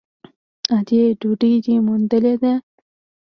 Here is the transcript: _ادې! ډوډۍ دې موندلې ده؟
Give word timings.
_ادې! 0.77 1.01
ډوډۍ 1.19 1.53
دې 1.65 1.75
موندلې 1.85 2.35
ده؟ 2.41 2.53